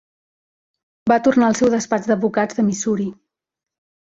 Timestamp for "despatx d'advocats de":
1.75-2.67